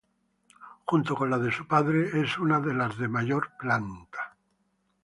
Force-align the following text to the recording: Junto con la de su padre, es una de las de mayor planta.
Junto 0.87 1.15
con 1.15 1.29
la 1.29 1.37
de 1.37 1.51
su 1.51 1.67
padre, 1.67 2.19
es 2.23 2.39
una 2.39 2.59
de 2.59 2.73
las 2.73 2.97
de 2.97 3.07
mayor 3.07 3.51
planta. 3.59 4.35